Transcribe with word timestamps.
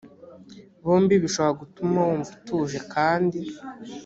bombi 0.83 1.13
bishobora 1.23 1.59
gutuma 1.61 1.97
wumva 2.05 2.29
utuje 2.37 2.79
kandi 2.93 3.39